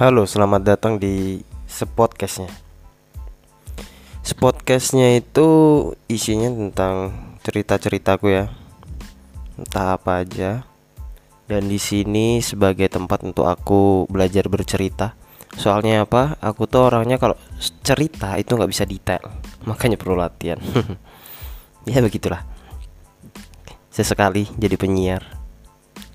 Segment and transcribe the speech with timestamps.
[0.00, 2.48] Halo, selamat datang di Sepodcastnya.
[4.24, 5.48] Sepodcastnya itu
[6.08, 7.12] isinya tentang
[7.44, 8.48] cerita-ceritaku ya.
[9.60, 10.64] Entah apa aja.
[11.44, 15.12] Dan di sini sebagai tempat untuk aku belajar bercerita.
[15.60, 16.40] Soalnya apa?
[16.40, 17.36] Aku tuh orangnya kalau
[17.84, 19.28] cerita itu nggak bisa detail.
[19.68, 20.56] Makanya perlu latihan.
[21.84, 22.40] Ya begitulah.
[23.92, 25.28] Sesekali jadi penyiar.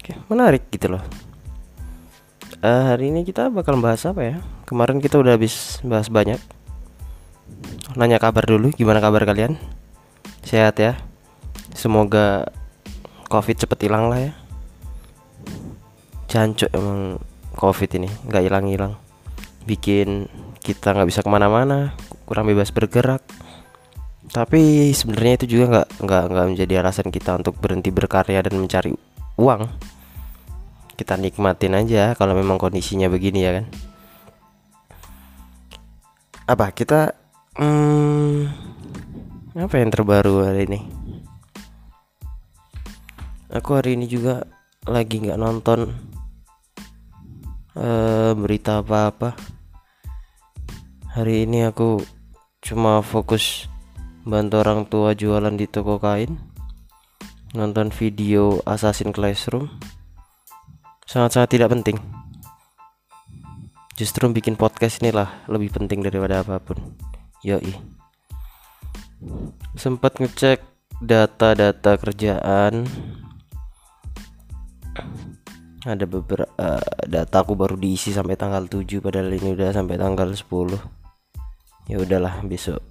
[0.01, 1.24] Oke, menarik gitu loh
[2.65, 4.35] uh, hari ini kita bakal bahas apa ya?
[4.65, 6.41] Kemarin kita udah habis bahas banyak.
[7.93, 9.55] Nanya kabar dulu, gimana kabar kalian?
[10.41, 10.97] Sehat ya?
[11.77, 12.49] Semoga
[13.29, 14.33] COVID cepet hilang lah ya.
[16.25, 17.21] Jancuk emang
[17.55, 18.93] COVID ini, nggak hilang-hilang.
[19.69, 20.27] Bikin
[20.59, 21.93] kita nggak bisa ke mana-mana,
[22.25, 23.21] kurang bebas bergerak.
[24.25, 28.91] Tapi sebenarnya itu juga nggak nggak nggak menjadi alasan kita untuk berhenti berkarya dan mencari
[29.37, 29.94] uang
[30.95, 33.65] kita nikmatin aja kalau memang kondisinya begini ya kan?
[36.47, 36.71] Apa?
[36.71, 37.11] Kita
[37.59, 38.39] hmm,
[39.59, 40.79] apa yang terbaru hari ini?
[43.51, 44.47] Aku hari ini juga
[44.87, 45.91] lagi nggak nonton
[47.75, 49.35] uh, berita apa-apa.
[51.15, 52.03] Hari ini aku
[52.63, 53.69] cuma fokus
[54.25, 56.55] bantu orang tua jualan di toko kain
[57.55, 59.69] nonton video Assassin Classroom
[61.05, 61.97] sangat-sangat tidak penting.
[63.95, 66.75] Justru bikin podcast inilah lebih penting daripada apa pun.
[67.45, 67.73] Yoi.
[69.79, 70.59] Sempat ngecek
[70.99, 72.83] data-data kerjaan.
[75.85, 80.33] Ada beberapa uh, data aku baru diisi sampai tanggal 7 padahal ini udah sampai tanggal
[80.33, 80.41] 10
[81.85, 82.81] ya udahlah besok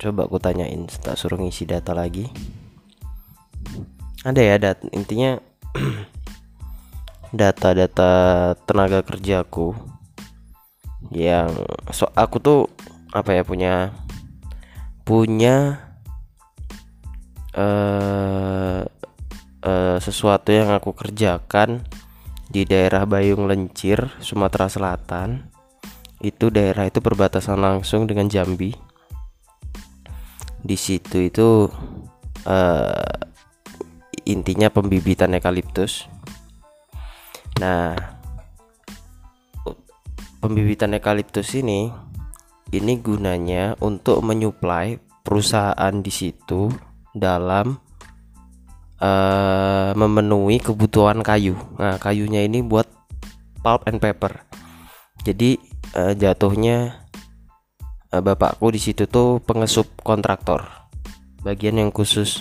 [0.00, 2.30] coba aku tanyain tak suruh ngisi data lagi.
[4.24, 5.40] Ada ya dat intinya
[7.30, 8.12] data-data
[8.66, 9.74] tenaga kerjaku
[11.14, 11.50] yang
[11.90, 12.60] so aku tuh
[13.10, 13.74] apa ya punya
[15.02, 15.90] punya
[17.54, 18.86] uh,
[19.64, 21.82] uh, sesuatu yang aku kerjakan
[22.50, 25.50] di daerah Bayung Lencir Sumatera Selatan.
[26.20, 28.76] Itu daerah itu perbatasan langsung dengan Jambi.
[30.60, 31.72] Di situ itu
[32.44, 33.14] uh,
[34.28, 36.04] intinya pembibitan eukaliptus
[37.60, 37.92] Nah,
[40.40, 41.92] pembibitan eukaliptus ini
[42.72, 46.72] ini gunanya untuk menyuplai perusahaan di situ
[47.12, 47.76] dalam
[48.96, 51.52] uh, memenuhi kebutuhan kayu.
[51.76, 52.88] Nah, kayunya ini buat
[53.60, 54.40] pulp and paper.
[55.20, 55.60] Jadi
[56.00, 57.04] uh, jatuhnya
[58.08, 60.64] uh, bapakku di situ tuh pengesup kontraktor.
[61.44, 62.40] Bagian yang khusus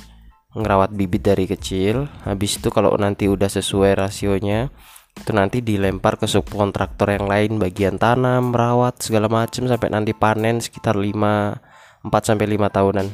[0.55, 2.07] ngerawat bibit dari kecil.
[2.23, 4.71] Habis itu kalau nanti udah sesuai rasionya,
[5.17, 10.63] itu nanti dilempar ke subkontraktor yang lain bagian tanam, merawat segala macam sampai nanti panen
[10.63, 13.07] sekitar 5 4 sampai 5 tahunan.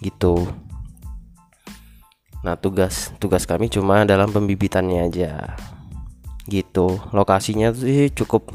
[0.00, 0.46] Gitu.
[2.46, 5.58] Nah, tugas tugas kami cuma dalam pembibitannya aja.
[6.46, 7.02] Gitu.
[7.10, 8.54] Lokasinya sih cukup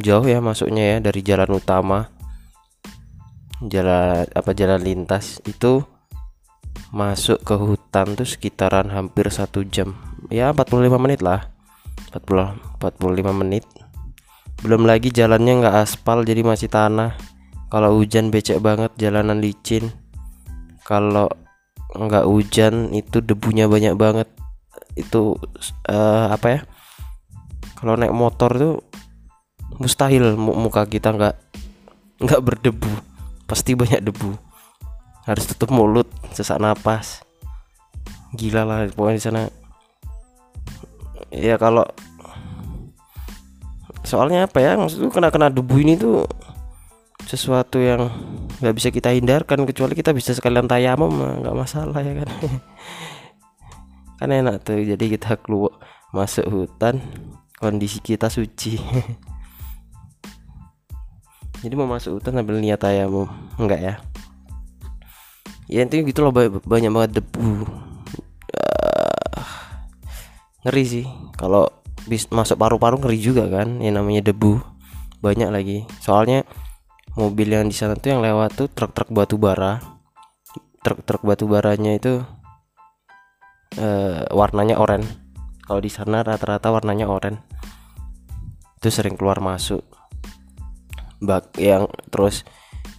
[0.00, 2.08] jauh ya masuknya ya dari jalan utama.
[3.60, 5.84] Jalan apa jalan lintas itu
[6.90, 9.94] masuk ke hutan tuh sekitaran hampir satu jam
[10.26, 11.46] ya 45 menit lah
[12.08, 13.64] 40 45 menit.
[14.60, 17.16] Belum lagi jalannya nggak aspal jadi masih tanah.
[17.70, 19.88] Kalau hujan becek banget jalanan licin.
[20.84, 21.30] Kalau
[21.94, 24.28] nggak hujan itu debunya banyak banget.
[24.98, 25.38] Itu
[25.88, 26.60] uh, apa ya?
[27.78, 28.74] Kalau naik motor tuh
[29.80, 31.36] mustahil muka kita nggak
[32.20, 32.92] nggak berdebu.
[33.48, 34.36] Pasti banyak debu.
[35.24, 37.24] Harus tutup mulut sesak napas.
[38.36, 39.42] Gila lah pokoknya di sana
[41.30, 41.86] ya kalau
[44.02, 46.26] soalnya apa ya maksud kena kena debu ini tuh
[47.30, 48.10] sesuatu yang
[48.58, 52.28] nggak bisa kita hindarkan kecuali kita bisa sekalian tayamum nggak masalah ya kan.
[54.20, 55.80] Kan enak tuh jadi kita keluar
[56.12, 57.00] masuk hutan
[57.56, 58.76] kondisi kita suci.
[61.60, 63.28] Jadi mau masuk hutan sambil niat tayamum
[63.60, 63.94] enggak ya?
[65.68, 67.68] Ya intinya gitu loh banyak banget debu
[70.64, 71.06] ngeri sih.
[71.36, 71.68] Kalau
[72.08, 74.60] bis masuk paru-paru ngeri juga kan yang namanya debu.
[75.20, 75.84] Banyak lagi.
[76.00, 76.44] Soalnya
[77.18, 79.80] mobil yang di sana tuh yang lewat tuh truk-truk batu bara.
[80.80, 82.24] Truk-truk batu baranya itu
[83.76, 85.08] uh, warnanya oranye.
[85.64, 87.40] Kalau di sana rata-rata warnanya oranye.
[88.80, 89.84] Itu sering keluar masuk.
[91.20, 92.48] Bak yang terus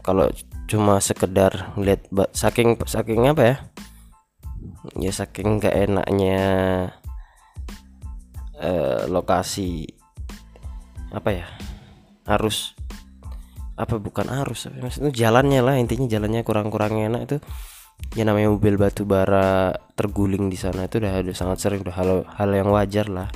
[0.05, 0.29] kalau
[0.69, 2.05] cuma sekedar ngeliat
[2.37, 3.55] saking saking apa ya?
[4.93, 6.39] Ya saking gak enaknya
[8.61, 9.89] Eh, lokasi
[11.09, 11.49] apa ya?
[12.29, 12.77] Harus
[13.73, 17.37] apa bukan arus maksudnya jalannya lah intinya jalannya kurang-kurang enak itu.
[18.13, 22.09] Ya namanya mobil batu bara terguling di sana itu udah, udah sangat sering udah hal
[22.37, 23.29] hal yang wajar lah.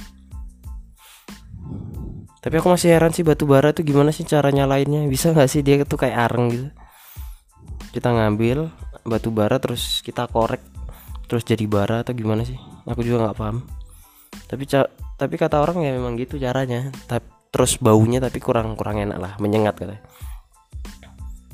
[2.46, 5.66] Tapi aku masih heran sih batu bara itu gimana sih caranya lainnya bisa nggak sih
[5.66, 6.70] dia tuh kayak areng gitu?
[7.98, 8.70] Kita ngambil
[9.10, 10.62] batu bara terus kita korek
[11.26, 12.62] terus jadi bara atau gimana sih?
[12.86, 13.66] Aku juga nggak paham
[14.46, 14.64] tapi
[15.16, 16.92] tapi kata orang ya memang gitu caranya.
[17.08, 20.04] Tapi terus baunya tapi kurang kurang enak lah menyengat katanya.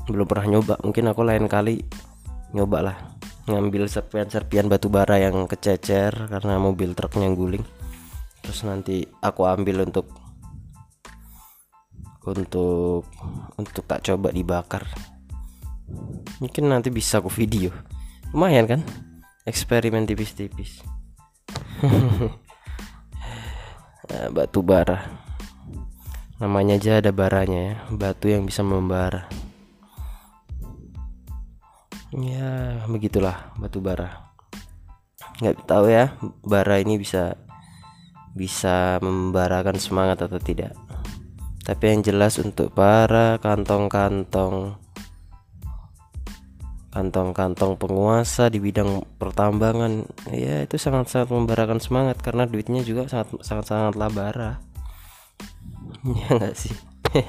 [0.09, 1.85] Belum pernah nyoba mungkin aku lain kali
[2.57, 2.97] nyoba lah.
[3.45, 7.65] Ngambil serpian-serpian batu bara yang kececer karena mobil truknya guling.
[8.41, 10.09] Terus nanti aku ambil untuk
[12.25, 13.05] untuk
[13.57, 14.85] untuk tak coba dibakar.
[16.41, 17.69] Mungkin nanti bisa aku video.
[18.33, 18.81] Lumayan kan?
[19.41, 20.85] Eksperimen tipis-tipis
[24.11, 25.07] nah, batu bara.
[26.43, 29.31] Namanya aja ada baranya ya batu yang bisa membara.
[32.11, 34.35] Ya begitulah batu bara.
[35.39, 37.39] Nggak tahu ya bara ini bisa
[38.35, 40.75] bisa membarakan semangat atau tidak.
[41.61, 44.80] Tapi yang jelas untuk para kantong-kantong
[46.91, 50.05] kantong-kantong penguasa di bidang pertambangan.
[50.29, 54.59] Ya itu sangat-sangat membarakan semangat karena duitnya juga sangat sangat sangat labara.
[56.01, 56.73] Ya enggak sih?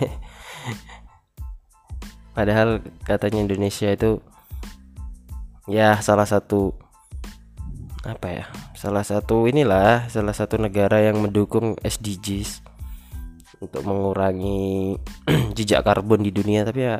[2.36, 4.24] Padahal katanya Indonesia itu
[5.68, 6.72] ya salah satu
[8.02, 8.44] apa ya
[8.74, 12.64] salah satu inilah salah satu negara yang mendukung SDGs
[13.62, 14.98] untuk mengurangi
[15.56, 16.64] jejak karbon di dunia.
[16.64, 16.98] Tapi ya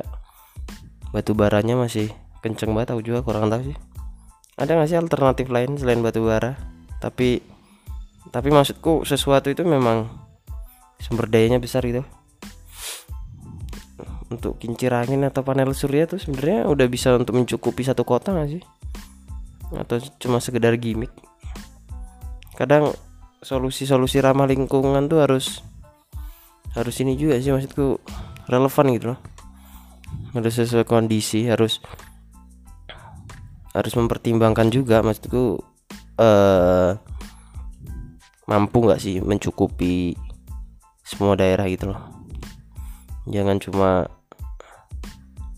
[1.09, 2.13] batu baranya masih
[2.43, 3.77] kenceng banget aku juga kurang tahu sih.
[4.59, 6.59] Ada nggak sih alternatif lain selain batu bara?
[6.99, 7.39] Tapi
[8.29, 10.11] tapi maksudku sesuatu itu memang
[10.99, 12.03] sumber dayanya besar gitu.
[14.27, 18.57] Untuk kincir angin atau panel surya tuh sebenarnya udah bisa untuk mencukupi satu kota gak
[18.57, 18.63] sih?
[19.77, 21.13] Atau cuma sekedar gimmick?
[22.57, 22.93] Kadang
[23.45, 25.61] solusi-solusi ramah lingkungan tuh harus
[26.73, 28.01] harus ini juga sih maksudku
[28.49, 29.19] relevan gitu loh.
[30.33, 31.77] Harus sesuai kondisi harus
[33.73, 35.57] harus mempertimbangkan juga maksudku
[36.21, 36.93] uh,
[38.45, 40.13] mampu nggak sih mencukupi
[41.01, 42.01] semua daerah gitu loh.
[43.25, 43.89] Jangan cuma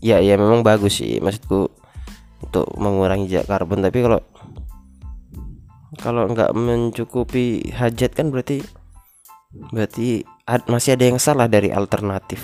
[0.00, 1.68] ya ya memang bagus sih maksudku
[2.40, 4.20] untuk mengurangi jejak karbon tapi kalau
[5.96, 8.60] kalau nggak mencukupi hajat kan berarti
[9.72, 12.40] berarti ad, masih ada yang salah dari alternatif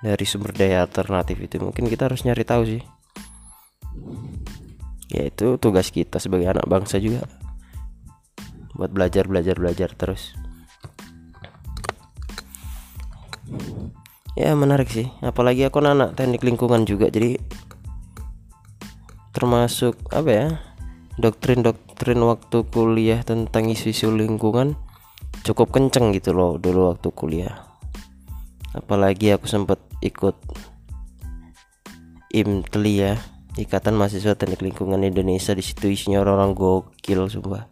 [0.00, 1.60] dari sumber daya alternatif itu.
[1.60, 2.82] Mungkin kita harus nyari tahu sih
[5.10, 7.26] ya itu tugas kita sebagai anak bangsa juga.
[8.78, 10.32] Buat belajar belajar belajar terus.
[14.38, 15.10] Ya menarik sih.
[15.20, 17.36] Apalagi aku anak teknik lingkungan juga jadi
[19.34, 20.46] termasuk apa ya
[21.20, 24.74] doktrin-doktrin waktu kuliah tentang isu-isu lingkungan
[25.44, 27.66] cukup kenceng gitu loh dulu waktu kuliah.
[28.70, 30.38] Apalagi aku sempat ikut
[32.30, 33.14] IMTLI ya
[33.58, 37.66] Ikatan Mahasiswa Teknik Lingkungan Indonesia di situ isinya orang-orang gokil sumpah.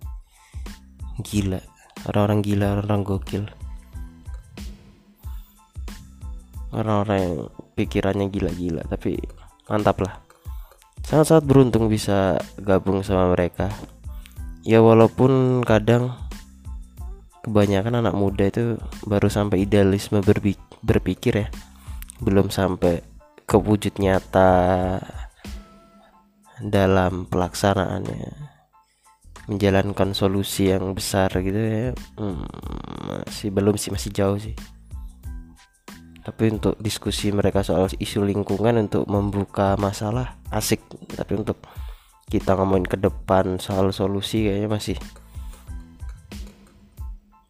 [1.22, 1.62] Gila.
[2.10, 3.44] Orang-orang gila orang-orang gokil.
[6.74, 7.34] Orang-orang yang
[7.78, 9.22] pikirannya gila-gila tapi
[9.70, 10.18] mantap lah.
[11.06, 13.70] Sangat-sangat beruntung bisa gabung sama mereka.
[14.66, 16.18] Ya walaupun kadang
[17.46, 20.18] kebanyakan anak muda itu baru sampai idealisme
[20.82, 21.48] berpikir ya.
[22.18, 23.06] Belum sampai
[23.46, 24.98] ke wujud nyata
[26.62, 28.50] dalam pelaksanaannya.
[29.48, 31.96] Menjalankan solusi yang besar gitu ya.
[32.20, 32.44] Hmm,
[33.08, 34.52] masih belum sih masih jauh sih.
[36.20, 40.84] Tapi untuk diskusi mereka soal isu lingkungan untuk membuka masalah asik.
[41.16, 41.56] Tapi untuk
[42.28, 44.98] kita ngomongin ke depan soal solusi kayaknya masih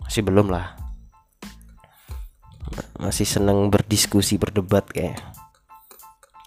[0.06, 0.78] masih belum lah.
[3.02, 5.18] Masih seneng berdiskusi berdebat kayak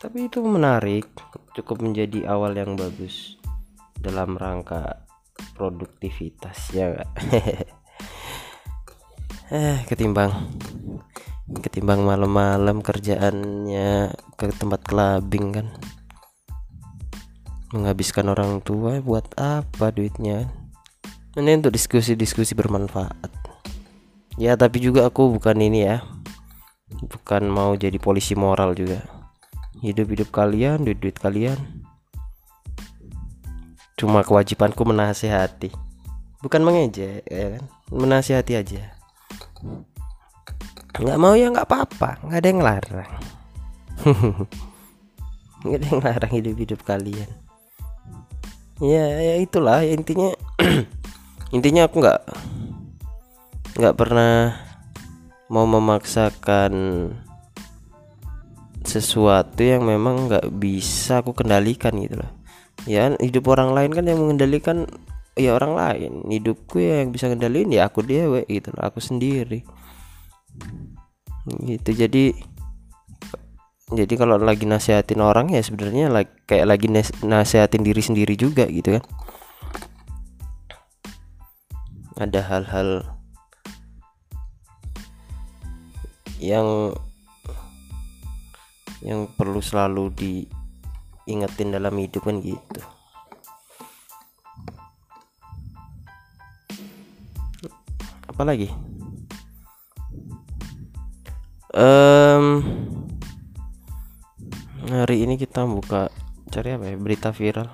[0.02, 1.06] tapi itu menarik
[1.54, 3.38] cukup menjadi awal yang bagus
[4.02, 5.06] dalam rangka
[5.54, 6.90] produktivitas ya
[9.54, 10.34] eh ketimbang
[11.62, 15.68] ketimbang malam-malam kerjaannya ke tempat clubbing kan.
[17.76, 20.48] Menghabiskan orang tua buat apa duitnya?
[21.36, 23.32] Ini untuk diskusi-diskusi bermanfaat.
[24.40, 26.04] Ya tapi juga aku bukan ini ya.
[26.92, 29.21] Bukan mau jadi polisi moral juga
[29.82, 31.58] hidup-hidup kalian duit-duit kalian.
[33.98, 35.92] Cuma kewajibanku menasihati
[36.42, 37.64] bukan mengejek ya kan?
[37.94, 38.84] Menasihati aja.
[40.98, 42.20] Nggak mau ya nggak apa-apa.
[42.26, 43.14] Nggak ada yang larang.
[45.62, 47.30] Nggak ada yang larang hidup hidup kalian.
[48.82, 49.86] Ya, ya itulah.
[49.86, 50.34] Ya intinya
[51.56, 52.22] intinya aku nggak
[53.78, 54.58] nggak pernah
[55.54, 56.74] mau memaksakan
[58.82, 62.32] sesuatu yang memang nggak bisa aku kendalikan gitu loh.
[62.90, 64.90] Ya hidup orang lain kan yang mengendalikan
[65.38, 66.12] ya orang lain.
[66.26, 69.62] Hidupku ya yang bisa kendaliin ya aku dewe gitu loh aku sendiri.
[71.62, 72.34] Gitu jadi
[73.92, 76.88] jadi kalau lagi nasihatin orang ya sebenarnya like, kayak lagi
[77.28, 79.04] nasihatin diri sendiri juga gitu kan.
[82.22, 82.90] Ada hal-hal
[86.40, 86.96] yang
[89.02, 92.82] yang perlu selalu diingetin dalam hidup kan gitu.
[98.30, 98.70] Apa lagi?
[101.72, 102.68] Um,
[104.90, 106.10] hari ini kita buka
[106.50, 106.96] cari apa ya?
[106.98, 107.70] Berita viral.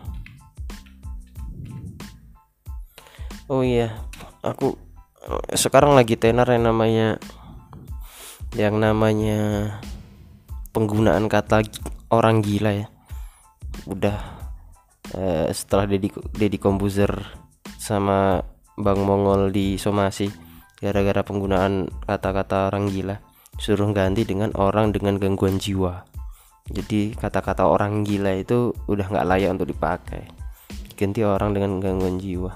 [3.47, 3.95] Oh iya
[4.43, 4.75] aku
[5.55, 7.19] sekarang lagi tenar yang namanya
[8.55, 9.71] yang namanya
[10.71, 11.63] penggunaan kata
[12.11, 12.87] orang gila ya.
[13.87, 14.17] Udah
[15.15, 17.11] uh, setelah Dedi Dedi Komposer
[17.77, 18.41] sama
[18.77, 20.29] Bang Mongol di somasi
[20.77, 23.17] gara-gara penggunaan kata-kata orang gila
[23.57, 26.05] suruh ganti dengan orang dengan gangguan jiwa.
[26.67, 30.29] Jadi kata-kata orang gila itu udah nggak layak untuk dipakai.
[30.93, 32.53] Ganti orang dengan gangguan jiwa.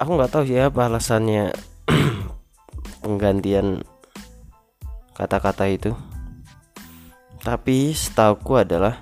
[0.00, 1.52] Aku nggak tahu sih apa alasannya
[3.04, 3.84] penggantian
[5.12, 5.92] kata-kata itu
[7.40, 9.00] tapi setauku adalah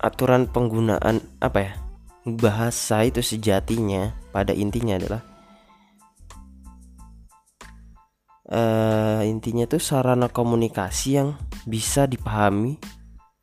[0.00, 1.72] aturan penggunaan apa ya
[2.24, 5.22] bahasa itu sejatinya pada intinya adalah
[8.48, 11.36] uh, intinya tuh sarana komunikasi yang
[11.68, 12.80] bisa dipahami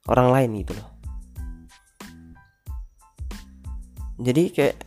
[0.09, 0.89] orang lain gitu loh.
[4.17, 4.77] Jadi kayak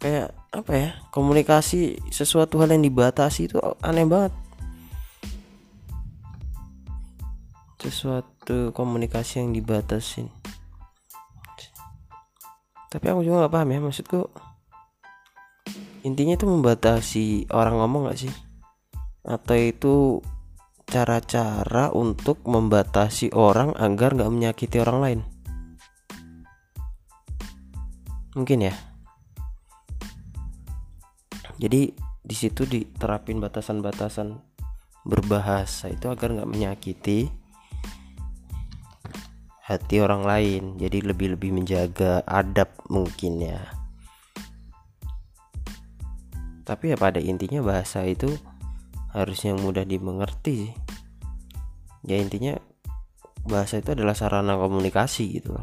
[0.00, 4.32] kayak apa ya komunikasi sesuatu hal yang dibatasi itu aneh banget
[7.86, 10.26] sesuatu komunikasi yang dibatasin.
[12.90, 14.20] Tapi aku juga nggak paham ya maksudku
[16.06, 18.32] intinya itu membatasi orang ngomong gak sih?
[19.26, 19.94] Atau itu
[20.86, 25.20] cara-cara untuk membatasi orang agar nggak menyakiti orang lain?
[28.38, 28.74] Mungkin ya.
[31.58, 31.90] Jadi
[32.22, 34.38] di situ diterapin batasan-batasan
[35.02, 37.26] berbahasa itu agar nggak menyakiti
[39.66, 40.62] hati orang lain.
[40.78, 43.58] Jadi lebih-lebih menjaga adab mungkin ya.
[46.62, 48.30] Tapi ya pada intinya bahasa itu
[49.10, 50.76] harus yang mudah dimengerti
[52.06, 52.54] ya intinya
[53.46, 55.54] bahasa itu adalah sarana komunikasi gitu.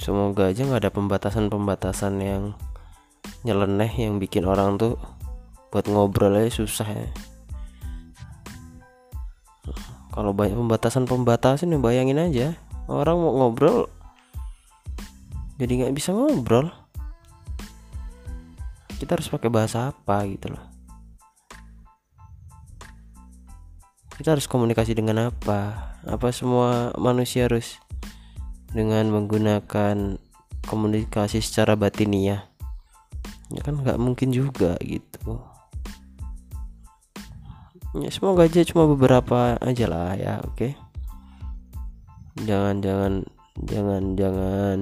[0.00, 2.42] Semoga aja nggak ada pembatasan-pembatasan yang
[3.44, 4.96] nyeleneh yang bikin orang tuh
[5.68, 7.08] buat ngobrol aja susah ya
[10.18, 12.58] kalau banyak pembatasan-pembatasan ya bayangin aja.
[12.90, 13.86] Orang mau ngobrol
[15.58, 16.70] jadi nggak bisa ngobrol.
[18.98, 20.64] Kita harus pakai bahasa apa gitu loh.
[24.18, 25.94] Kita harus komunikasi dengan apa?
[26.02, 27.78] Apa semua manusia harus
[28.74, 30.18] dengan menggunakan
[30.66, 32.46] komunikasi secara batiniah?
[33.54, 35.46] Ya kan nggak mungkin juga gitu
[37.96, 40.52] ya semoga aja cuma beberapa aja lah ya oke.
[40.52, 40.72] Okay?
[42.44, 43.12] jangan jangan
[43.64, 44.78] jangan jangan.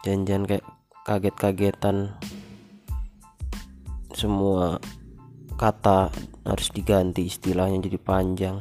[0.00, 0.66] Jangan jangan kayak
[1.04, 1.96] kaget-kagetan.
[4.14, 4.78] Semua
[5.60, 6.08] kata
[6.46, 8.56] harus diganti istilahnya jadi panjang.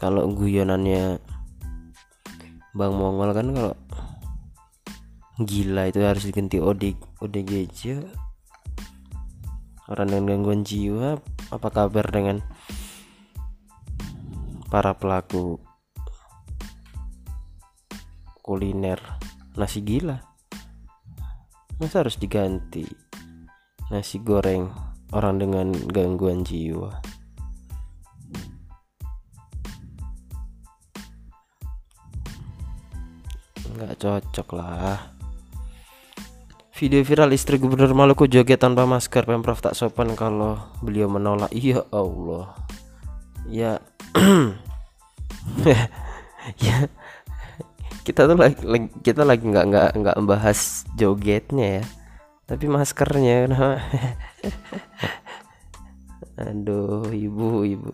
[0.00, 1.20] Kalau guyonannya
[2.72, 3.74] Bang Mongol kan kalau
[5.44, 8.00] gila itu harus diganti OD ODGJ
[9.90, 11.18] orang dengan gangguan jiwa
[11.50, 12.38] apa kabar dengan
[14.70, 15.58] para pelaku
[18.38, 19.02] kuliner
[19.58, 20.22] nasi gila?
[21.82, 22.86] Masa harus diganti
[23.90, 24.70] nasi goreng
[25.10, 27.02] orang dengan gangguan jiwa?
[33.74, 35.09] Nggak cocok lah
[36.80, 39.28] video viral istri gubernur Maluku joget tanpa masker.
[39.28, 41.52] Pemprov tak sopan kalau beliau menolak.
[41.52, 42.56] Iya Allah.
[43.52, 43.84] Ya.
[46.56, 46.88] Ya.
[48.00, 51.84] Kita tuh lagi, lagi kita lagi nggak nggak nggak membahas jogetnya ya.
[52.48, 53.76] Tapi maskernya kenapa?
[56.40, 57.92] Aduh ibu ibu.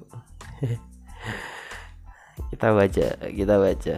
[2.54, 3.96] Kita baca kita baca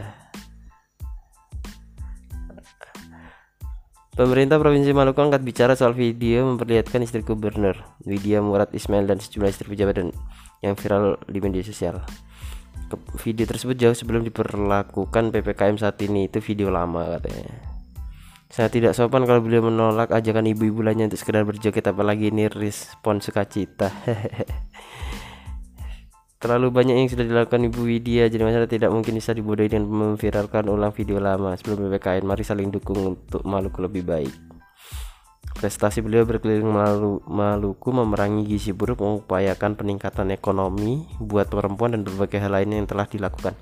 [4.18, 9.46] Pemerintah Provinsi Maluku angkat bicara soal video memperlihatkan istri gubernur Widya Murad Ismail dan sejumlah
[9.46, 10.10] istri pejabat dan
[10.58, 12.02] yang viral di media sosial.
[13.22, 17.62] Video tersebut jauh sebelum diperlakukan PPKM saat ini itu video lama katanya.
[18.50, 23.22] Saya tidak sopan kalau beliau menolak ajakan ibu-ibu lainnya untuk sekedar berjoget apalagi ini respon
[23.22, 23.94] sukacita.
[26.38, 30.70] Terlalu banyak yang sudah dilakukan Ibu Widya Jadi masalah tidak mungkin bisa dibodohi dengan memviralkan
[30.70, 34.48] ulang video lama Sebelum PPKN Mari saling dukung untuk Maluku lebih baik
[35.58, 42.38] Prestasi beliau berkeliling Malu Maluku memerangi gizi buruk mengupayakan peningkatan ekonomi buat perempuan dan berbagai
[42.38, 43.58] hal lainnya yang telah dilakukan.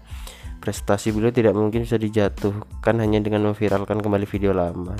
[0.60, 4.92] Prestasi beliau tidak mungkin bisa dijatuhkan hanya dengan memviralkan kembali video lama.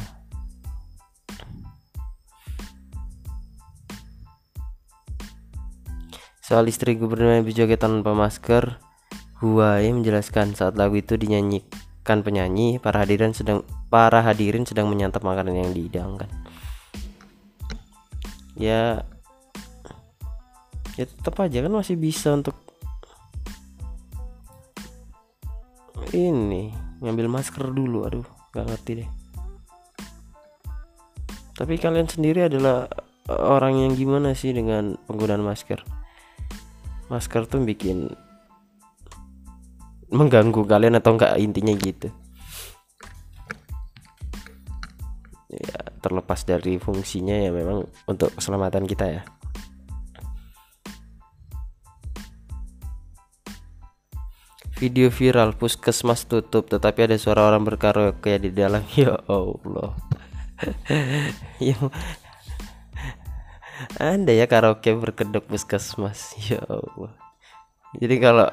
[6.46, 8.78] Soal istri gubernur yang berjoget tanpa masker,
[9.42, 15.58] Huai menjelaskan saat lagu itu dinyanyikan penyanyi, para hadirin sedang para hadirin sedang menyantap makanan
[15.58, 16.30] yang dihidangkan.
[18.54, 19.02] Ya,
[20.94, 22.54] ya tetap aja kan masih bisa untuk
[26.14, 26.70] ini
[27.02, 28.06] ngambil masker dulu.
[28.06, 29.08] Aduh, nggak ngerti deh.
[31.58, 32.86] Tapi kalian sendiri adalah
[33.34, 36.05] orang yang gimana sih dengan penggunaan masker?
[37.06, 38.10] Masker tuh bikin
[40.10, 42.08] mengganggu kalian atau enggak intinya gitu?
[45.50, 49.22] Ya terlepas dari fungsinya ya memang untuk keselamatan kita ya.
[54.76, 58.84] Video viral puskesmas tutup tetapi ada suara orang berkaraoke di dalam.
[58.98, 59.96] Ya Allah.
[61.60, 61.76] ya
[64.00, 66.34] anda ya karaoke berkedok puskesmas.
[66.48, 67.12] Ya Allah.
[67.96, 68.48] Jadi kalau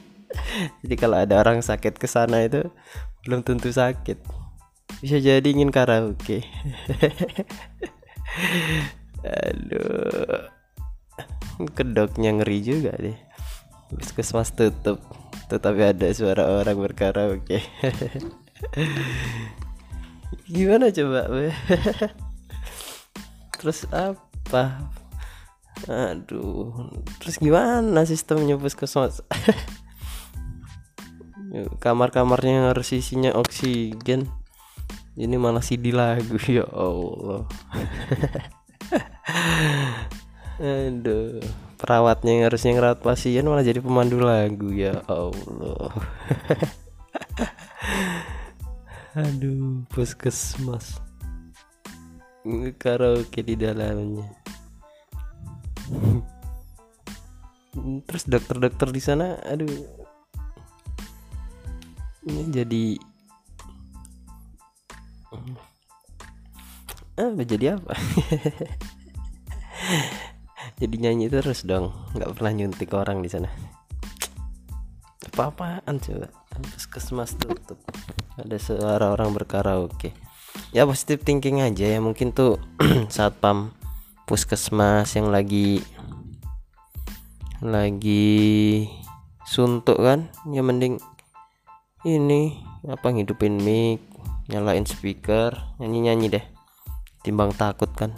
[0.84, 2.68] jadi kalau ada orang sakit ke sana itu
[3.24, 4.18] belum tentu sakit.
[5.00, 6.44] Bisa jadi ingin karaoke.
[9.46, 10.48] Aduh.
[11.76, 13.16] Kedoknya ngeri juga deh.
[13.92, 15.04] Puskesmas tutup.
[15.52, 17.60] Tetapi ada suara orang berkaraoke.
[20.52, 21.28] Gimana coba
[23.62, 24.90] terus apa?
[25.86, 26.90] Aduh
[27.22, 29.22] terus gimana sistemnya puskesmas
[31.84, 34.28] kamar-kamarnya harus isinya oksigen.
[35.12, 37.44] Ini malah CD lagu ya Allah.
[40.62, 41.44] Aduh
[41.76, 45.92] perawatnya yang harusnya ngerawat pasien malah jadi pemandu lagu ya Allah.
[49.12, 50.96] Aduh puskesmas
[52.74, 54.26] karaoke di dalamnya.
[58.02, 59.70] Terus dokter-dokter di sana aduh.
[62.26, 62.84] Ini jadi
[67.18, 67.94] ah jadi apa?
[70.82, 73.46] Jadi nyanyi terus dong nggak pernah nyuntik orang di sana.
[75.30, 76.26] Apa-apaan coba?
[76.74, 77.78] Puskesmas tutup.
[78.34, 80.31] Ada suara orang berkaraoke
[80.72, 81.98] ya positif thinking aja ya.
[81.98, 82.58] Mungkin tuh
[83.14, 83.72] saat pam
[84.26, 85.82] puskesmas yang lagi
[87.62, 88.88] lagi
[89.46, 90.98] suntuk kan ya mending
[92.02, 92.58] ini
[92.90, 94.02] apa ngidupin mic
[94.50, 96.44] nyalain speaker nyanyi nyanyi deh.
[97.22, 98.10] Timbang takut kan.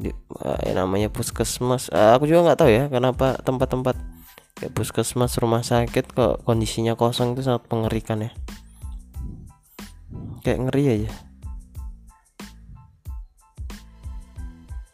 [0.00, 0.12] Di,
[0.44, 1.92] eh, namanya puskesmas.
[1.92, 3.96] Eh, aku juga nggak tahu ya kenapa tempat-tempat
[4.56, 8.32] kayak puskesmas rumah sakit kok kondisinya kosong itu sangat mengerikan ya
[10.46, 11.12] kayak ngeri aja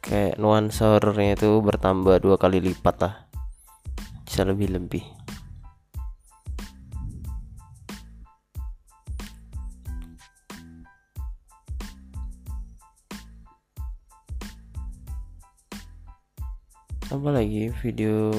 [0.01, 3.15] kayak nuansa horornya itu bertambah dua kali lipat lah.
[4.25, 5.05] Bisa lebih lebih
[17.12, 18.33] apa lagi video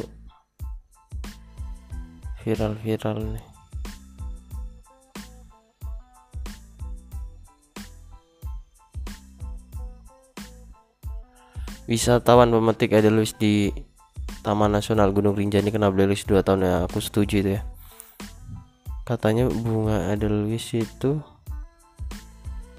[2.41, 3.52] viral-viral nih
[11.87, 13.71] wisatawan memetik Edelweiss di
[14.43, 17.61] Taman Nasional Gunung Rinjani kena blacklist 2 tahun ya aku setuju itu ya.
[19.03, 21.19] Katanya bunga Edelweiss itu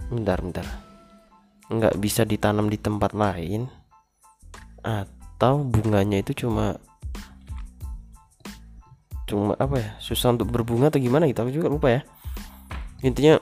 [0.08, 0.64] bentar bentar.
[1.68, 3.68] Nggak bisa ditanam di tempat lain
[4.84, 6.76] atau bunganya itu cuma
[9.24, 12.00] cuma apa ya susah untuk berbunga atau gimana gitu aku juga lupa ya.
[13.04, 13.40] Intinya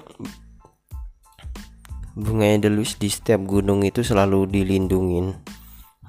[2.13, 5.33] bunga edelweiss di setiap gunung itu selalu dilindungin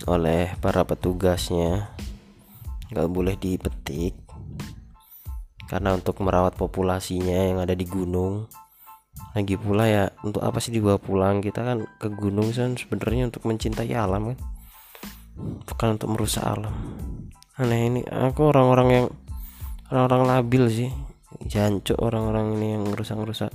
[0.03, 1.95] oleh para petugasnya.
[2.91, 4.13] Nggak boleh dipetik
[5.73, 8.45] karena untuk merawat populasinya yang ada di gunung.
[9.33, 11.41] Lagi pula ya untuk apa sih dibawa pulang?
[11.41, 14.39] Kita kan ke gunung kan sebenarnya untuk mencintai alam kan.
[15.65, 16.73] Bukan untuk merusak alam.
[17.57, 19.07] Aneh ini aku orang-orang yang
[19.89, 20.91] orang-orang labil sih.
[21.49, 23.49] Jancuk orang-orang ini yang rusak-rusak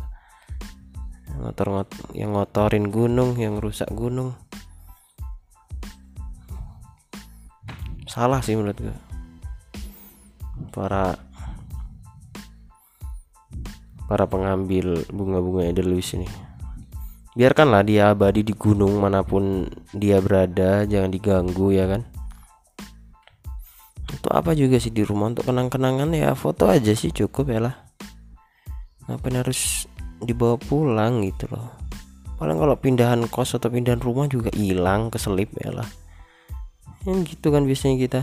[1.36, 1.84] ngotor
[2.16, 4.32] yang ngotorin gunung yang rusak gunung.
[8.08, 8.96] Salah sih menurut gue
[10.72, 11.14] para
[14.08, 16.28] para pengambil bunga-bunga edelweiss ini.
[17.36, 22.02] Biarkanlah dia abadi di gunung mana pun dia berada jangan diganggu ya kan?
[24.08, 25.30] Untuk apa juga sih di rumah?
[25.30, 27.74] Untuk kenang-kenangan ya foto aja sih cukup ya lah.
[29.06, 29.86] Ngapain harus
[30.22, 31.74] dibawa pulang gitu loh.
[32.38, 35.88] Paling kalau pindahan kos atau pindahan rumah juga hilang keselip ya lah.
[37.02, 38.20] Yang gitu kan biasanya kita.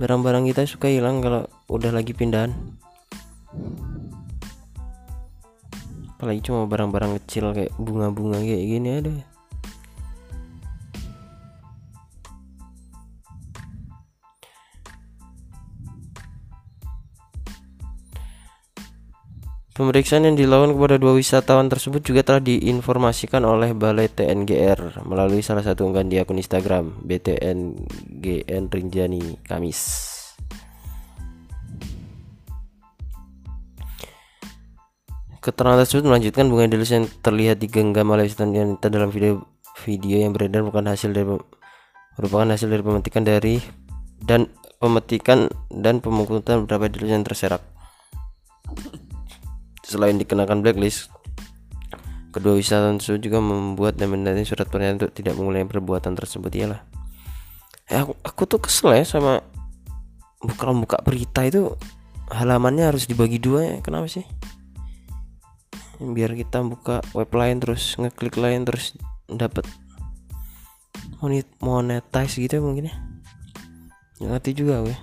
[0.00, 2.56] Barang-barang kita suka hilang kalau udah lagi pindahan.
[6.16, 9.33] Apalagi cuma barang-barang kecil kayak bunga-bunga kayak gini ada
[19.74, 25.66] Pemeriksaan yang dilakukan kepada dua wisatawan tersebut juga telah diinformasikan oleh Balai TNGR melalui salah
[25.66, 29.82] satu unggahan di akun Instagram BTNGN Rinjani Kamis.
[35.42, 39.42] Keterangan tersebut melanjutkan bunga delus yang terlihat digenggam oleh wanita dalam video
[39.82, 41.26] video yang beredar bukan hasil dari
[42.14, 43.58] merupakan hasil dari pemetikan dari
[44.22, 44.46] dan
[44.78, 47.74] pemetikan dan pemungutan beberapa delus yang terserak.
[49.84, 51.12] Selain dikenakan blacklist,
[52.32, 56.80] kedua wisatawan tersebut juga membuat dan menandatangani surat pernyataan untuk tidak mengulangi perbuatan tersebut iyalah.
[57.92, 59.44] Eh, aku, aku tuh kesel ya sama
[60.56, 61.76] kalau buka berita itu
[62.32, 63.76] halamannya harus dibagi dua ya.
[63.84, 64.24] Kenapa sih?
[66.00, 68.96] Biar kita buka web lain terus ngeklik lain terus
[69.28, 69.68] dapat
[71.60, 72.96] monetize gitu ya mungkin ya.
[74.24, 74.96] Ngerti juga gue.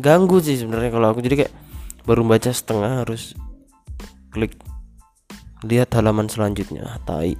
[0.00, 1.54] Ganggu sih sebenarnya kalau aku jadi kayak
[2.02, 3.36] baru baca setengah harus
[4.36, 4.52] klik
[5.64, 7.32] lihat halaman selanjutnya tai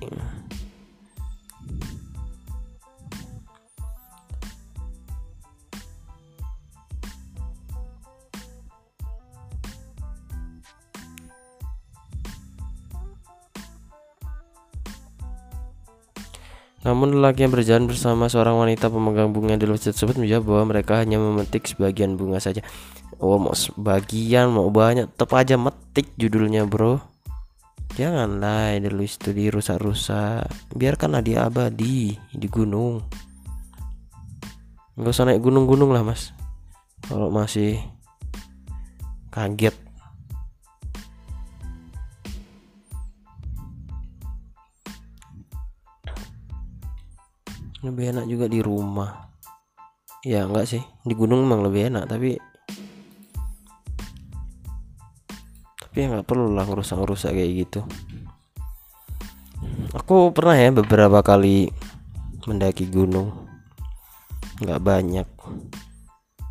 [16.87, 21.02] Namun lelaki yang berjalan bersama seorang wanita pemegang bunga di luar tersebut menjawab bahwa mereka
[21.02, 22.62] hanya memetik sebagian bunga saja.
[23.16, 27.00] Oh mau sebagian mau banyak tetap aja metik judulnya bro.
[27.96, 30.44] Janganlah Edelweiss itu dirusak-rusak.
[30.76, 33.00] Biarkanlah dia abadi di gunung.
[35.00, 36.37] Gak usah naik gunung-gunung lah mas.
[37.09, 37.81] Kalau masih
[39.33, 39.76] kaget
[47.85, 49.31] lebih enak juga di rumah
[50.26, 52.35] ya enggak sih di gunung memang lebih enak tapi
[55.96, 57.80] tapi ya nggak perlu lah ngerusak-ngerusak kayak gitu.
[59.96, 61.72] Aku pernah ya beberapa kali
[62.44, 63.32] mendaki gunung.
[64.61, 65.24] Nggak banyak.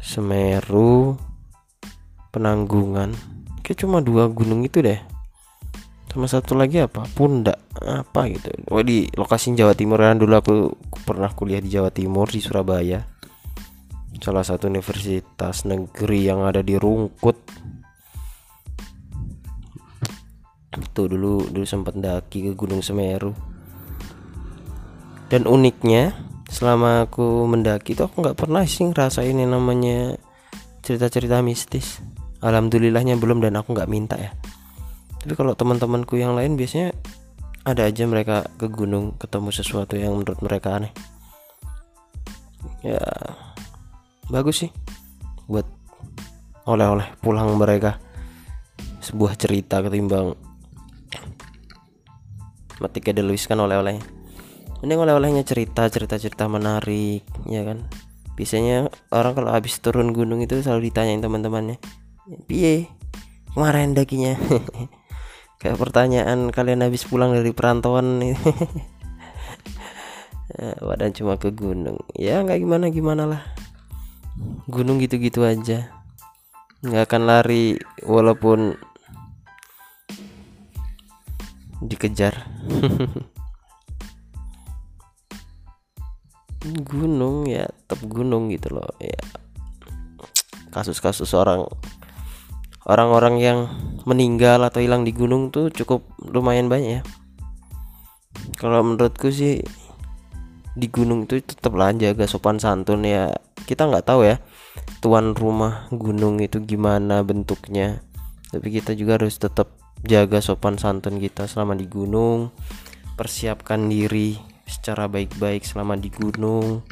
[0.01, 1.13] Semeru
[2.34, 3.13] penanggungan.
[3.62, 4.97] Kayak cuma dua gunung itu deh.
[6.10, 7.05] Sama satu lagi apa?
[7.13, 7.62] Pundak.
[7.86, 8.49] Apa gitu.
[8.73, 10.01] Oh di lokasi Jawa Timur.
[10.01, 10.73] Kan dulu aku
[11.05, 13.05] pernah kuliah di Jawa Timur di Surabaya.
[14.17, 17.38] Salah satu universitas negeri yang ada di Rungkut
[20.80, 23.32] itu dulu dulu sempat daki ke Gunung Semeru.
[25.32, 26.14] Dan uniknya
[26.52, 30.16] selama aku mendaki itu aku nggak pernah sih ngerasain yang namanya
[30.86, 32.00] cerita-cerita mistis.
[32.46, 34.32] Alhamdulillahnya belum dan aku nggak minta ya.
[35.26, 36.94] Tapi kalau teman-temanku yang lain biasanya
[37.66, 40.94] ada aja mereka ke gunung ketemu sesuatu yang menurut mereka aneh.
[42.86, 43.02] Ya
[44.30, 44.72] bagus sih
[45.50, 45.66] buat
[46.70, 47.98] oleh-oleh pulang mereka.
[49.02, 50.44] Sebuah cerita ketimbang
[52.84, 54.04] metik ada Luis kan oleh-olehnya
[54.86, 57.90] ini oleh-olehnya cerita cerita-cerita menarik ya kan?
[58.38, 61.82] Biasanya orang kalau habis turun gunung itu selalu ditanyain teman-temannya
[62.46, 62.92] piye?
[63.56, 64.36] Kemarin dakinya?
[65.64, 68.36] Kayak pertanyaan kalian habis pulang dari perantauan nih?
[70.86, 71.98] Wadah cuma ke gunung.
[72.14, 73.42] Ya nggak gimana gimana lah.
[74.68, 75.90] Gunung gitu-gitu aja.
[76.86, 78.78] Nggak akan lari walaupun
[81.88, 82.34] dikejar.
[86.65, 89.21] Gunung ya tetap gunung gitu loh ya.
[90.74, 91.69] Kasus-kasus orang
[92.89, 93.60] orang-orang yang
[94.10, 97.02] meninggal atau hilang di gunung tuh cukup lumayan banyak ya.
[98.58, 99.62] Kalau menurutku sih
[100.76, 103.30] di gunung itu tetaplah jaga sopan santun ya.
[103.65, 104.41] Kita nggak tahu ya
[105.00, 108.02] tuan rumah gunung itu gimana bentuknya.
[108.50, 112.54] Tapi kita juga harus tetap jaga sopan santun kita selama di gunung.
[113.18, 114.38] Persiapkan diri
[114.70, 116.86] secara baik-baik selama di gunung.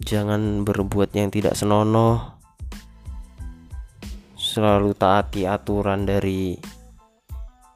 [0.00, 2.40] Jangan berbuat yang tidak senonoh.
[4.34, 6.56] Selalu taati aturan dari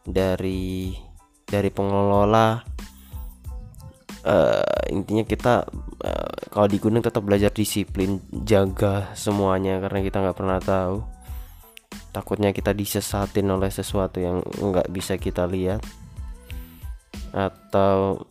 [0.02, 0.96] dari
[1.44, 2.58] dari pengelola.
[4.28, 5.64] Uh, intinya kita
[6.04, 11.17] uh, kalau di gunung tetap belajar disiplin jaga semuanya karena kita nggak pernah tahu
[12.10, 15.84] takutnya kita disesatin oleh sesuatu yang nggak bisa kita lihat.
[17.32, 18.24] Atau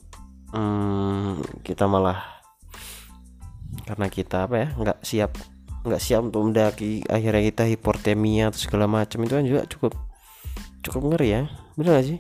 [0.54, 2.38] hmm, kita malah
[3.88, 5.32] karena kita apa ya nggak siap
[5.88, 9.94] nggak siap untuk mendaki akhirnya kita hipotermia atau segala macam itu kan juga cukup
[10.84, 11.42] cukup ngeri ya
[11.80, 12.20] benar gak sih?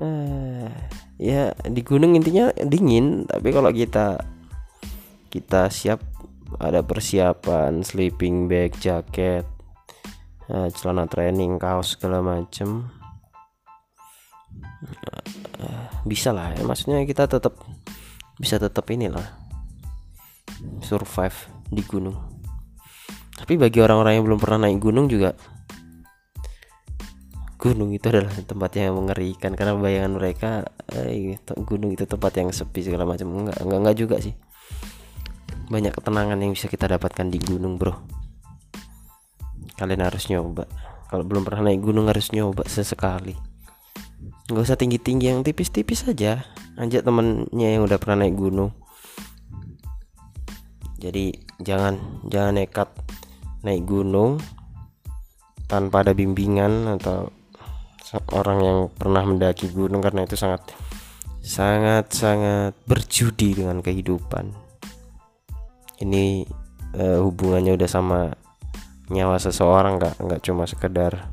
[0.00, 0.68] Uh,
[1.30, 4.20] ya di gunung intinya dingin tapi kalau kita
[5.32, 6.02] kita siap
[6.58, 9.46] ada persiapan sleeping bag jaket
[10.50, 12.90] uh, celana training kaos segala macem.
[16.02, 16.66] Bisa lah ya.
[16.66, 17.54] Maksudnya kita tetap
[18.40, 19.24] bisa tetap inilah
[20.82, 21.36] survive
[21.70, 22.16] di gunung.
[23.36, 25.32] Tapi bagi orang-orang yang belum pernah naik gunung juga
[27.60, 29.52] gunung itu adalah tempat yang mengerikan.
[29.52, 30.50] Karena bayangan mereka
[30.96, 34.34] eh, gunung itu tempat yang sepi segala macam enggak enggak enggak juga sih
[35.70, 37.94] banyak ketenangan yang bisa kita dapatkan di gunung bro.
[39.78, 40.66] Kalian harus nyoba.
[41.06, 43.38] Kalau belum pernah naik gunung harus nyoba sesekali.
[44.50, 46.42] Nggak usah tinggi tinggi yang tipis tipis saja
[46.74, 48.74] ajak temennya yang udah pernah naik gunung.
[50.98, 52.90] Jadi jangan jangan nekat
[53.62, 54.42] naik gunung
[55.70, 57.30] tanpa ada bimbingan atau
[58.34, 60.74] orang yang pernah mendaki gunung karena itu sangat
[61.40, 64.69] sangat sangat berjudi dengan kehidupan
[66.00, 66.48] ini
[66.96, 68.20] uh, hubungannya udah sama
[69.10, 71.28] nyawa seseorang nggak nggak cuma sekedar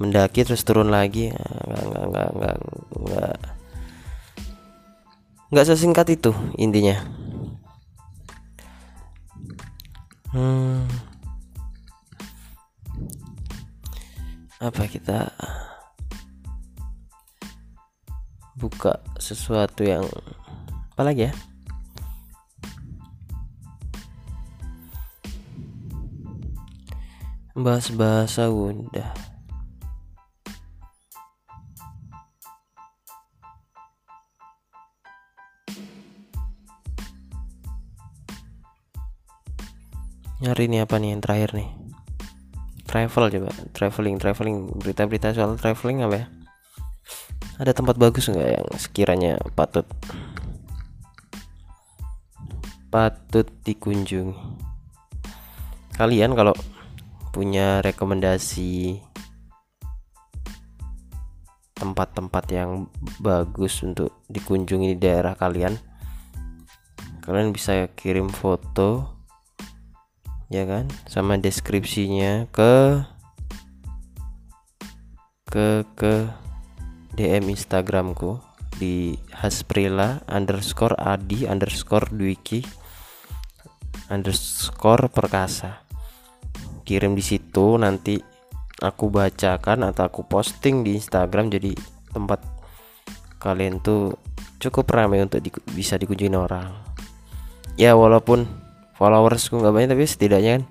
[0.00, 2.56] mendaki terus turun lagi nggak nggak nggak nggak
[2.96, 3.36] nggak
[5.50, 6.94] nggak sesingkat itu intinya.
[10.30, 10.86] Hmm,
[14.62, 15.26] apa kita
[18.54, 20.06] buka sesuatu yang
[20.94, 21.34] apa lagi ya
[27.58, 29.10] bahas bahasa udah
[40.40, 41.68] nyari nih apa nih yang terakhir nih?
[42.88, 44.56] Travel coba traveling traveling.
[44.80, 46.26] Berita-berita soal traveling apa ya?
[47.60, 49.84] Ada tempat bagus nggak yang sekiranya patut
[52.88, 54.32] patut dikunjungi?
[56.00, 56.56] Kalian kalau
[57.30, 58.98] punya rekomendasi
[61.78, 65.80] tempat-tempat yang bagus untuk dikunjungi di daerah kalian
[67.24, 69.20] kalian bisa kirim foto
[70.50, 70.90] ya kan?
[71.06, 73.06] Sama deskripsinya ke
[75.46, 76.26] ke ke
[77.14, 78.42] DM Instagramku
[78.78, 82.66] di hasprila underscore adi underscore dwiki
[84.10, 85.89] underscore perkasa
[86.90, 88.18] kirim di situ nanti
[88.82, 91.46] aku bacakan atau aku posting di Instagram.
[91.46, 91.78] Jadi
[92.10, 92.42] tempat
[93.38, 94.18] kalian tuh
[94.58, 96.74] cukup ramai untuk di, bisa dikunjungi orang.
[97.78, 98.50] Ya walaupun
[98.98, 100.64] followersku nggak banyak tapi setidaknya kan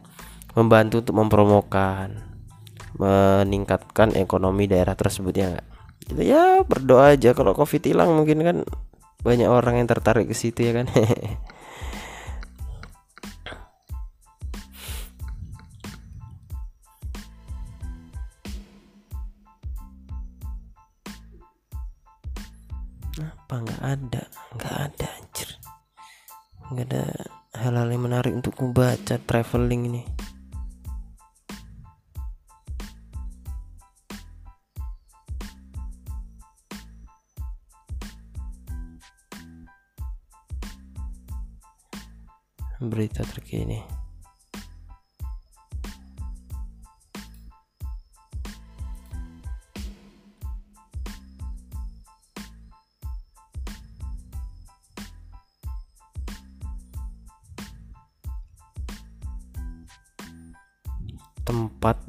[0.59, 2.19] membantu untuk mempromokan
[2.99, 5.67] meningkatkan ekonomi daerah tersebut ya gak?
[6.03, 7.31] gitu ya berdoa aja.
[7.31, 8.57] Kalau covid hilang mungkin kan
[9.23, 10.87] banyak orang yang tertarik ke situ ya kan
[23.49, 23.65] apa?
[23.65, 24.23] Nggak ada.
[24.53, 25.49] Nggak ada anjir.
[26.69, 27.03] Nggak ada
[27.57, 30.03] hal-hal yang menarik untuk membaca traveling ini.
[42.79, 44.08] Berita terkini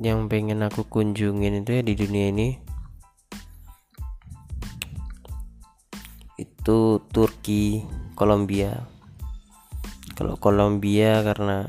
[0.00, 2.48] yang pengen aku kunjungin itu ya di dunia ini
[6.40, 7.84] itu Turki,
[8.16, 8.80] Kolombia.
[10.16, 11.68] Kalau Kolombia karena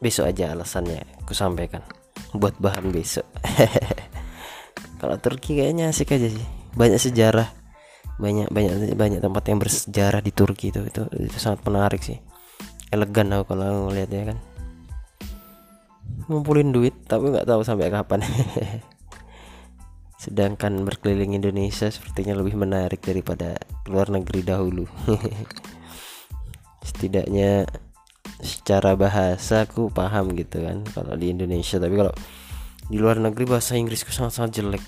[0.00, 1.84] besok aja alasannya aku sampaikan
[2.32, 3.24] buat bahan besok.
[5.00, 6.46] Kalau Turki kayaknya asik aja sih.
[6.76, 7.48] Banyak sejarah.
[8.20, 12.20] Banyak banyak banyak tempat yang bersejarah di Turki itu itu, itu sangat menarik sih.
[12.92, 14.38] Elegan aku kalau ngelihatnya kan.
[16.30, 18.22] Ngumpulin duit tapi nggak tahu sampai kapan.
[20.22, 23.58] Sedangkan berkeliling Indonesia sepertinya lebih menarik daripada
[23.90, 24.86] luar negeri dahulu.
[26.86, 27.66] Setidaknya
[28.38, 32.14] secara bahasa aku paham gitu kan kalau di Indonesia tapi kalau
[32.88, 34.84] di luar negeri bahasa Inggrisku sangat-sangat jelek.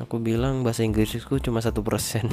[0.00, 2.32] Aku bilang bahasa Inggrisku cuma satu persen.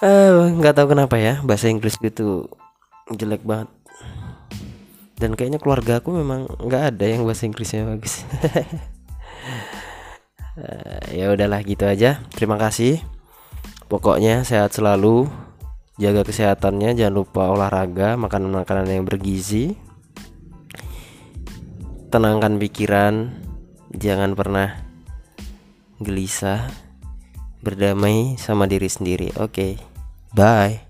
[0.00, 2.48] Eh, nggak tahu kenapa ya bahasa Inggris gitu
[3.12, 3.68] jelek banget
[5.20, 8.24] dan kayaknya keluarga aku memang nggak ada yang bahasa Inggrisnya bagus.
[10.56, 12.24] Uh, ya udahlah gitu aja.
[12.32, 13.04] Terima kasih.
[13.92, 15.28] Pokoknya sehat selalu.
[16.00, 16.96] Jaga kesehatannya.
[16.96, 19.76] Jangan lupa olahraga makan makanan yang bergizi.
[22.08, 23.36] Tenangkan pikiran.
[23.92, 24.80] Jangan pernah
[26.00, 26.72] gelisah.
[27.60, 29.36] Berdamai sama diri sendiri.
[29.36, 29.76] Oke.
[29.76, 29.90] Okay.
[30.32, 30.89] bye